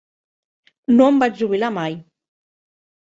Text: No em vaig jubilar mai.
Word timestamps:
No 0.95 1.09
em 1.15 1.21
vaig 1.25 1.37
jubilar 1.43 1.71
mai. 1.79 1.99